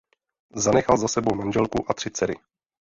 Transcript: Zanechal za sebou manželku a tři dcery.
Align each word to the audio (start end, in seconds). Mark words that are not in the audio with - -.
Zanechal 0.55 0.97
za 0.97 1.07
sebou 1.07 1.35
manželku 1.35 1.85
a 1.89 1.93
tři 1.93 2.11
dcery. 2.11 2.35